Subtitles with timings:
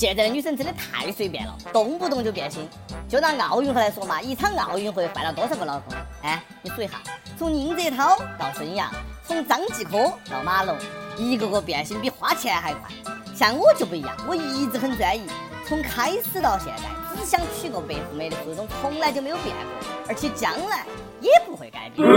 [0.00, 2.66] 现在的女生真的太随便了，动不动就变心。
[3.06, 5.94] 就拿奥运会来说嘛，一场奥运会换了多少个老公？
[6.22, 6.94] 哎，你数一下，
[7.38, 8.90] 从宁泽涛到孙杨，
[9.26, 10.74] 从张继科到马龙，
[11.18, 12.90] 一个个变心比花钱还快。
[13.34, 15.26] 像我就不一样，我一直很专一，
[15.68, 20.86] 从开始到现在，只想娶个白富美的初衷从来就没有变过，而且将来
[21.20, 22.08] 也不会改变。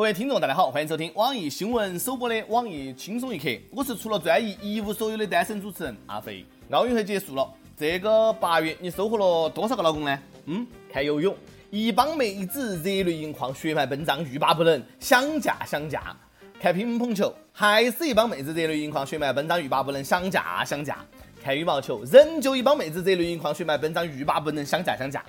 [0.00, 6.42] 各位听众，大家好，欢迎收听网易新闻首播的网易轻松一刻，我是除了专一一无所有的单身主持人阿飞。
[6.70, 10.18] 奥运会结束了，这个八月你收获了多少个老公呢？
[10.46, 11.36] 嗯，看游泳，
[11.68, 16.16] 一帮妹子热泪盈眶，血脉奔张，欲罢不能，想嫁想嫁。
[16.58, 21.04] 看乒乓球，还是一帮妹子热泪盈眶，血脉奔张，欲罢不能，想嫁想嫁。
[21.44, 25.22] 看羽毛球，仍旧一帮妹子热泪盈眶，血脉奔张，欲罢不能，想嫁想嫁。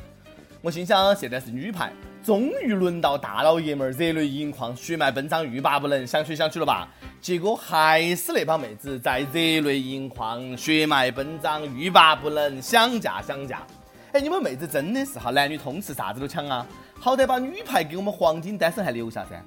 [0.61, 1.91] 我心想，现在是女排，
[2.23, 6.87] 终于轮到大老爷们儿热泪盈眶，血脉奔张，欲罢不能，想娶想娶了吧？
[7.19, 13.65] 结果还是那帮妹子在热泪盈眶，血脉奔张，欲罢不能，想嫁想嫁。
[14.11, 16.65] 哎，你们妹子真的是哈，男女通吃，啥子都抢啊！
[16.99, 19.41] 好歹把女排给我们黄金单身还留下噻。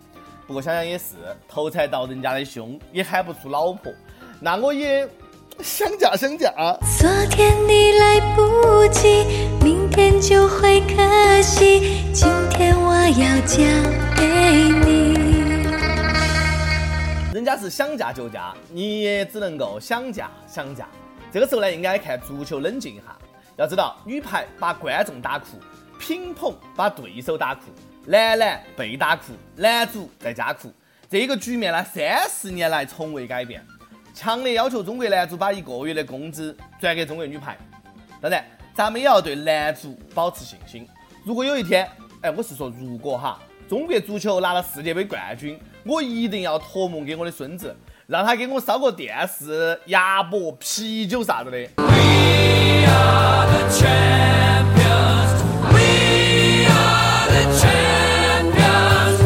[0.47, 1.14] 不过想想也是，
[1.48, 3.92] 头才到人家的胸，也喊不出老婆，
[4.41, 5.08] 那我也
[5.61, 6.50] 想嫁想嫁。
[6.98, 9.25] 昨天你来不及，
[9.95, 12.03] 天就会可惜。
[12.12, 13.62] 今天我要嫁
[14.17, 15.14] 给你。
[17.33, 20.89] 人家是想嫁就嫁，你也只能够想嫁想嫁。
[21.31, 23.17] 这个时候呢，应该看足球冷静一下。
[23.56, 25.61] 要知道，女排把观众打哭，
[25.97, 27.67] 乒乓把对手打哭。
[28.05, 30.73] 男篮被打哭，男足在家哭，
[31.08, 33.64] 这个局面呢，三十年来从未改变。
[34.12, 37.56] 强烈要求中国男足把一个月的工资转给中国女排。
[38.20, 40.84] 当然，咱们也要对男足保持信心。
[41.25, 41.89] 如果有一天，
[42.22, 47.77] 哎，我是说如果哈，中国足球拿了世界杯冠军，我一定要托梦给我的孙子，
[48.08, 51.69] 让他给我烧个电视、鸭脖、啤酒啥子的。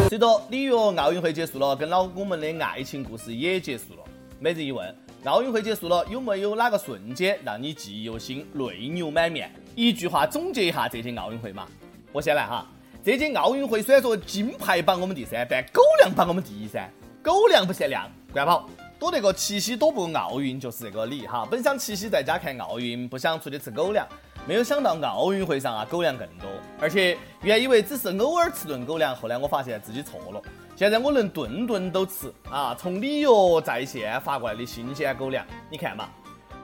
[0.09, 4.03] 随着里约奥运会结束了，跟老公们的爱情故事也结束了。
[4.39, 9.51] 每日一问：奥运会结束了，有没有哪个瞬间让你记忆犹新、泪流满面？
[9.75, 11.67] 一句话总结一下这届奥运会嘛。
[12.13, 12.65] 我先来哈，
[13.03, 16.89] 这届奥运会虽然说金牌榜我们第三，但狗粮榜我们第一噻。
[17.21, 18.69] 狗粮不限量，惯跑。
[18.97, 21.45] 多得个七夕躲不过奥运就是这个理哈。
[21.51, 24.07] 本想七夕在家看奥运，不想出去吃狗粮。
[24.47, 26.49] 没有想到奥运会上啊，狗粮更多，
[26.79, 30.41] 而且原以为只是偶尔吃顿狗粮，后来我发现自己错了。
[30.79, 33.27] 现在我能顿顿都吃啊，从里约
[33.65, 36.07] 在线发过来的新鲜狗粮，你看嘛。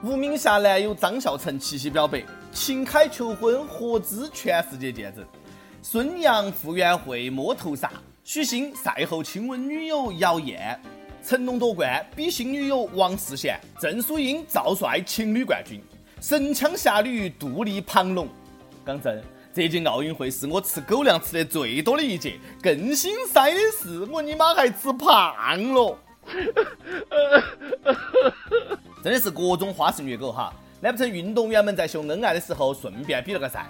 [0.02, 5.26] 无名下男友张孝成七夕表白，秦凯求婚合资全世界见证，
[5.82, 7.92] 孙杨傅园慧摸头杀，
[8.24, 10.80] 许昕赛后亲吻女友姚燕，
[11.22, 15.82] 成龙夺冠比心女友王世贤，郑淑英赵帅情侣冠军。
[16.22, 18.30] 神枪侠侣，杜丽庞龙。
[18.86, 19.22] 刚真，
[19.56, 22.38] 这届奥运会是我吃狗粮吃的最多的一届。
[22.62, 25.98] 更心塞的是，我尼玛还吃胖了。
[29.02, 30.54] 真的是各种花式虐狗哈！
[30.82, 33.66] 难不成运动员们在秀恩爱的时候顺便比了个赛？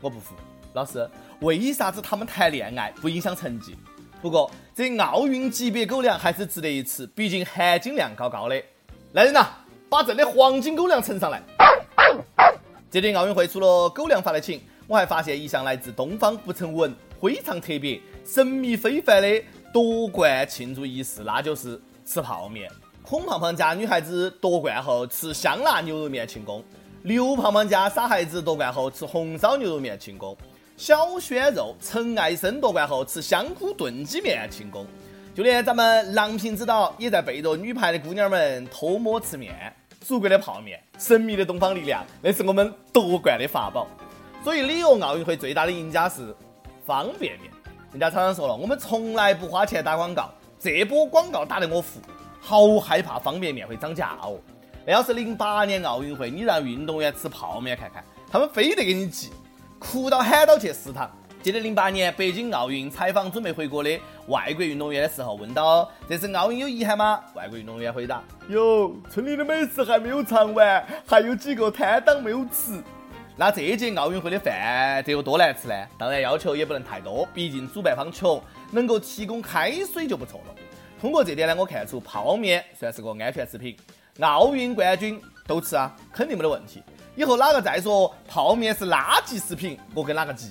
[0.00, 0.34] 我不服，
[0.72, 1.06] 老师，
[1.40, 3.76] 为啥子他们谈恋爱不影响成绩？
[4.22, 8.62] 不过这奥运级别狗粮还是值得一吃，毕竟含金量高高的。
[9.12, 9.46] 来人呐，
[9.90, 11.42] 把朕的黄金狗粮呈上来！
[12.90, 19.42] 这届奥运会除了狗粮发的请，我还发现一项来自东方不成文、非常特别、神秘非凡的
[19.72, 22.70] 夺冠庆祝仪式，那就是吃泡面。
[23.02, 26.62] 孔胖胖家女孩子夺冠后吃香辣牛肉面庆功，
[27.02, 30.36] 刘胖胖家傻孩子夺冠后吃红烧牛肉面庆功，
[30.76, 34.86] 小鲜肉陈爱生夺冠后吃香菇炖鸡面庆功，
[35.34, 39.72] 就连咱们郎平指导也在背着女排的姑娘们偷摸吃面。
[40.00, 43.88] 祖国的泡面，神秘的东方力量，那是我们夺冠的法宝。
[44.46, 46.32] 所以里约奥运会最大的赢家是
[46.86, 47.50] 方便面。
[47.90, 51.98] 人家厂商说了，我们从来不花钱打广告，这波广告打得我服，
[52.40, 54.38] 好害怕方便面会涨价哦。
[54.86, 59.30] 那要是零八年奥运会，你让运动员吃泡面看看，他们非得给你寄，
[59.80, 61.10] 哭到喊到去食堂。
[61.42, 67.20] 记得零八年北京奥运采访准备回国的外国运动员的时候，问到这次奥运有遗憾吗？
[67.34, 72.80] 外国运动员回答：有，村里的美食还没有尝完，还有几个摊档没有吃。
[73.38, 75.74] 那这届奥运会的饭得有多难吃呢？
[75.98, 78.42] 当然要求也不能太多，毕竟主办方穷，
[78.72, 80.54] 能够提供开水就不错了。
[80.98, 83.76] 通过这点呢，我看出泡面算是个安全食品。
[84.20, 86.82] 奥运冠军都吃啊，肯定没得问题。
[87.14, 90.50] 以后哪个再说泡面是垃圾食品，我跟哪个急。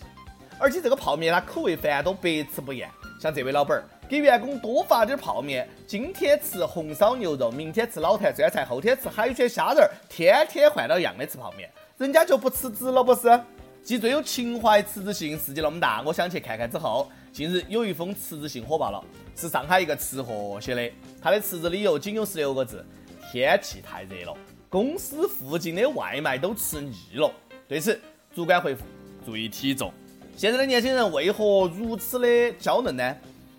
[0.60, 2.88] 而且这个泡面它口味繁多，百吃不厌。
[3.20, 11.68] 像这位老板儿，给员工多发点泡面，今天吃红烧牛肉，明天吃老坛酸菜，后天吃海鲜虾仁儿，天天换到样的吃泡面，
[11.98, 13.40] 人家就不辞职了，不是？
[13.82, 19.02] 继最有情怀辞职信世界那么大，我想去看看之后，近日有一封辞职信火爆了，
[19.34, 22.86] 是上海一个吃货写的，他的辞职理由仅有十六个字：
[23.32, 24.36] 天气太热了，
[24.68, 27.32] 公司附近的外卖都吃腻了。
[27.66, 27.98] 对此，
[28.34, 28.84] 主管回复：
[29.26, 29.94] 注意体重。
[30.36, 33.16] 现在的年轻人为何如此的娇嫩呢？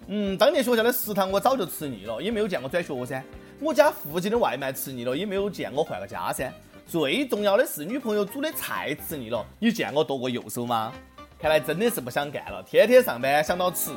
[0.09, 3.25] 嗯，当年学校的食堂我早就吃腻了，也没有见过转学噻。
[3.61, 6.53] 我家附近的外卖吃腻了，也没有见我换个家噻。
[6.87, 10.93] 最重要的是女朋友煮的菜吃腻了，你见我剁过右手吗？
[11.39, 13.91] 看来真的是不想干了，天天上班想到吃，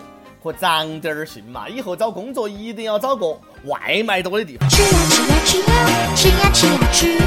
[0.43, 1.69] 可长点儿心嘛！
[1.69, 3.27] 以后找工作一定要找个
[3.65, 4.67] 外卖多的地方。
[4.67, 5.71] 吃呀吃呀吃呀
[6.15, 7.17] 吃呀吃呀吃，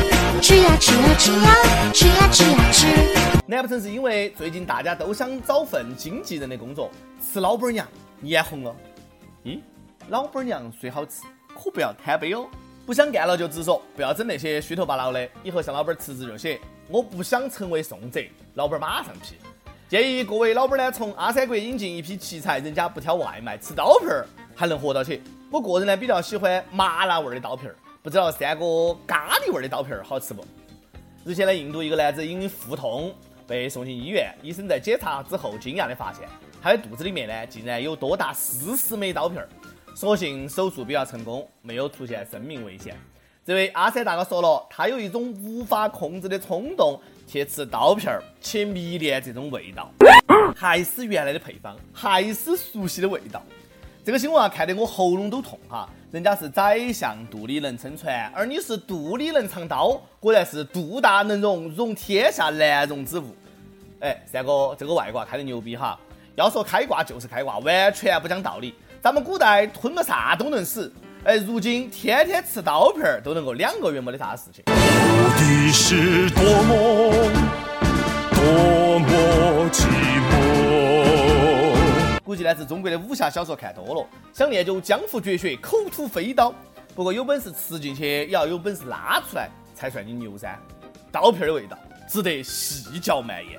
[0.43, 2.87] 吃呀吃呀吃呀吃呀吃呀吃。
[3.47, 6.91] 难不成是因为最近大家都想找份经纪人的工作，
[7.33, 7.87] 吃老板娘
[8.23, 8.75] 眼红了？
[9.45, 9.61] 咦，
[10.09, 11.23] 老板娘虽好吃，
[11.55, 12.49] 可不要贪杯哦！
[12.85, 15.29] 不想干了就直说，不要整那些虚头巴脑的。
[15.43, 18.21] 以后向老板辞职就写：我不想成为宋哲，
[18.55, 19.37] 老板马上批。
[19.89, 25.23] 建议各位老板呢，从阿三国引进一批奇才，人家不挑外卖，吃刀片儿还能活到起。
[25.51, 30.45] 我个人呢比较喜欢麻辣味儿的刀片儿，不知道三哥咖喱味儿的刀片儿好吃不？
[31.25, 33.15] 日前呢，印度一个男子因腹痛。
[33.45, 36.27] 被送进医院，医生在检查之后惊讶地发现，
[36.63, 39.49] 他的肚子里面呢，竟然有多达四十枚刀片儿。
[39.95, 42.97] 所幸手术比较成功，没有出现生命危险。
[43.45, 49.91] 这位阿三大哥说了，他有一种无法控制的冲动，去吃刀片儿，且迷恋这种味道，
[50.57, 53.43] 还是原来的配方，还是熟悉的味道。
[54.05, 55.89] 这个新闻啊，看得我喉咙都痛哈。
[56.11, 63.35] 人家是宰相肚里能撑船，而你是肚里能藏刀，果然是肚大能容，容天下难容之物。
[64.01, 65.99] 哎，三哥，这个外挂开的牛逼哈！
[66.35, 68.75] 要说开挂就是开挂，完全不讲道理。
[69.03, 70.93] 咱们古代吞个啥都能死，
[71.25, 74.63] 哎，如今天天吃刀片儿都能够两个月没得啥事情。
[74.69, 74.73] 无
[75.37, 76.73] 敌是多么
[78.31, 79.89] 多么寂
[80.31, 82.21] 寞。
[82.23, 86.55] 估计呢是中国的武侠小说看多了，想练就江湖绝学口吐飞刀。
[86.95, 90.57] 不过有本事吃进去，也要有本事拉出来才算你牛噻。
[91.11, 91.77] 刀片的味道
[92.09, 93.59] 值得细嚼慢咽。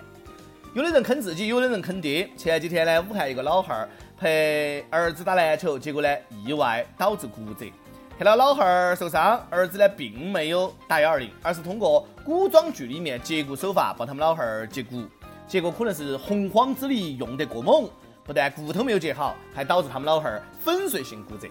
[0.73, 2.29] 有的人坑自己，有的人坑爹。
[2.37, 3.89] 前几天呢，武汉一个老汉儿
[4.23, 6.07] 陪儿子打篮球，结果呢
[6.45, 7.69] 意外导致骨折。
[8.17, 15.03] 看到老汉儿受伤，儿子呢并没有打幺二零，而是通过古装剧里面截骨手法帮他们老汉儿截骨。
[15.45, 17.89] 结果可能是洪荒之力用得过猛，
[18.23, 21.49] 不但骨头没有截好，还导致他们老汉儿粉碎性骨折。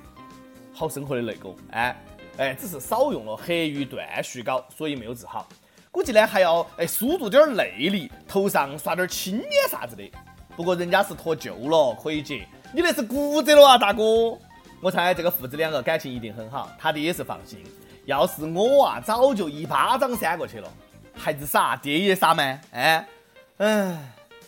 [0.73, 1.95] 好生活的泪沟，哎
[2.39, 5.47] 哎，只是少用了黑鱼断续膏，所以没有治好。
[5.91, 10.11] 估计呢还要哎输入点内力，头上刷点青烟啥子的。
[10.57, 12.47] 不过人家是脱臼了，可以接。
[12.75, 14.03] 你那是骨折了啊，大哥！
[14.81, 17.63] 我猜这个父子两个感情一定很好，他爹是放心。
[18.07, 20.73] 要是我啊，早就一巴掌扇过去了。
[21.15, 22.61] 孩子傻，爹也傻吗？
[22.73, 23.07] 哎，
[23.59, 23.99] 嗯，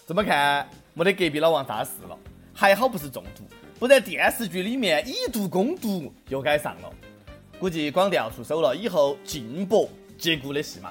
[0.07, 2.19] 这么看没得隔壁老王啥事了。
[2.55, 3.43] 还好不是中毒，
[3.79, 6.91] 不然电视剧里面以毒攻毒又该上了。
[7.61, 9.87] 估计广电要出手了，以后禁播
[10.17, 10.91] 接骨的戏嘛。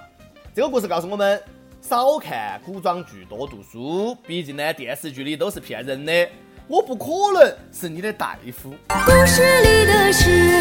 [0.53, 1.41] 这个故事告诉我们：
[1.81, 4.15] 少看古装剧，多读书。
[4.27, 6.29] 毕竟呢，电视剧里都是骗人的。
[6.73, 7.05] 我不可
[7.39, 8.73] 能是你的大夫。
[9.05, 10.59] 故事里的事，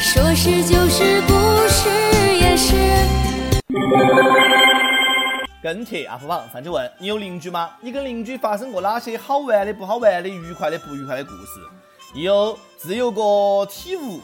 [0.00, 1.34] 说是就是，不
[1.66, 1.88] 是
[2.36, 2.76] 也是。
[5.60, 7.70] 跟帖 UP 榜上去问：你有邻居吗？
[7.80, 11.60] 你跟邻居发生过哪些好玩的、不好玩的、愉快的、不愉快的故事？
[12.14, 14.20] 有自有个体悟。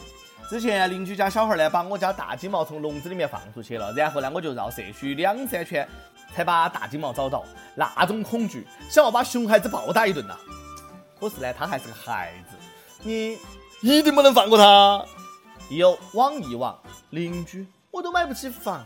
[0.49, 5.85] 之前邻居家小孩呢，把我家大金毛从笼子里面放出去了，然后呢，我就绕社区两三圈，
[6.33, 7.43] 才把大金毛找到。
[7.75, 10.33] 那种恐惧，想要把熊孩子暴打一顿呐。
[11.19, 12.57] 可是呢，他还是个孩子，
[13.03, 13.37] 你
[13.81, 15.05] 一定不能放过他。
[15.69, 16.77] 有网易网
[17.09, 18.85] 邻居，我都买不起房。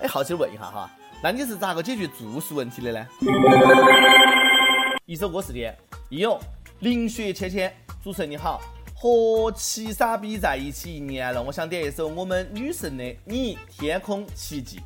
[0.00, 0.90] 哎，好奇问一下哈，
[1.22, 3.06] 那你是咋个解决住宿问题的呢？
[5.06, 5.76] 一首歌时间，
[6.10, 6.38] 有
[6.80, 8.60] 林雪芊芊，主持人你好。
[8.96, 14.78] 和七傻逼在一起一年了，我想点一首我们女神的《你天空奇迹》。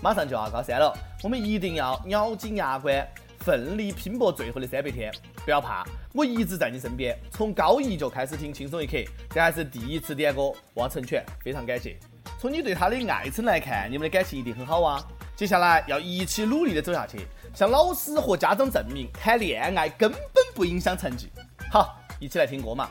[0.00, 3.04] 马上就要高三了，我们一定要咬紧牙关，
[3.44, 5.12] 奋力拼搏最后的三百天。
[5.44, 5.84] 不要怕，
[6.14, 7.14] 我一直在你身边。
[7.30, 8.96] 从高一就开始听轻松一刻，
[9.28, 11.98] 这还是第一次点歌，望成全，非常感谢。
[12.40, 14.98] 从你对他的爱称来看，你们的感情一定很好啊。
[15.36, 17.18] 接下来要一起努力的走下去，
[17.54, 20.20] 向老师和家长证明，谈恋爱根本
[20.54, 21.28] 不影响成绩。
[21.70, 22.88] 好，一起来听歌嘛。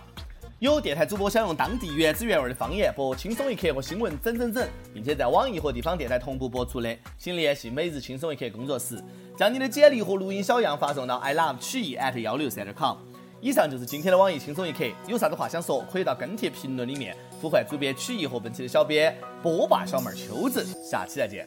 [0.64, 9.04] 有电台主播想用当地原汁原味的方言播《轻松一刻》和新闻整整整，并且在网易和地方电台同步播出的，请联系每日轻松一刻工作室，
[9.38, 12.96] 将你的简历和录音小样发送到 i love 曲艺 at 幺六三点 com。
[13.42, 21.46] 以上就是今天的网易轻松一刻，有啥子话想说，可以到跟帖评论里面呼唤主编曲艺和本期的小编波霸小妹秋子，下期再见。